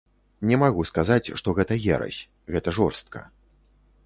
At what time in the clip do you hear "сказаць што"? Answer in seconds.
0.91-1.55